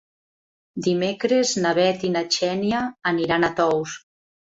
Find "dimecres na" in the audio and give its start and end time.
0.85-1.73